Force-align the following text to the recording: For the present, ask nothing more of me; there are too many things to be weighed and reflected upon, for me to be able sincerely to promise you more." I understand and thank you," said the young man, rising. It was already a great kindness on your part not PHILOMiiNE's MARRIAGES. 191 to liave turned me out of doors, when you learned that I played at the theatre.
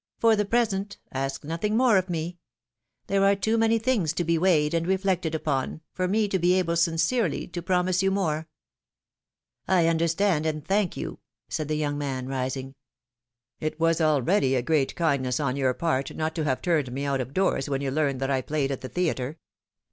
For 0.17 0.35
the 0.35 0.45
present, 0.45 0.97
ask 1.11 1.43
nothing 1.43 1.77
more 1.77 1.95
of 1.95 2.09
me; 2.09 2.39
there 3.05 3.23
are 3.23 3.35
too 3.35 3.55
many 3.55 3.77
things 3.77 4.13
to 4.13 4.23
be 4.23 4.35
weighed 4.35 4.73
and 4.73 4.87
reflected 4.87 5.35
upon, 5.35 5.81
for 5.93 6.07
me 6.07 6.27
to 6.29 6.39
be 6.39 6.55
able 6.55 6.75
sincerely 6.75 7.47
to 7.49 7.61
promise 7.61 8.01
you 8.01 8.09
more." 8.09 8.47
I 9.67 9.85
understand 9.85 10.47
and 10.47 10.65
thank 10.67 10.97
you," 10.97 11.19
said 11.49 11.67
the 11.67 11.77
young 11.77 11.99
man, 11.99 12.27
rising. 12.27 12.73
It 13.59 13.79
was 13.79 14.01
already 14.01 14.55
a 14.55 14.63
great 14.63 14.95
kindness 14.95 15.39
on 15.39 15.55
your 15.55 15.71
part 15.75 16.15
not 16.15 16.33
PHILOMiiNE's 16.33 16.45
MARRIAGES. 16.47 16.47
191 16.47 16.55
to 16.57 16.57
liave 16.57 16.63
turned 16.63 16.91
me 16.91 17.05
out 17.05 17.21
of 17.21 17.33
doors, 17.35 17.69
when 17.69 17.81
you 17.81 17.91
learned 17.91 18.19
that 18.21 18.31
I 18.31 18.41
played 18.41 18.71
at 18.71 18.81
the 18.81 18.89
theatre. 18.89 19.37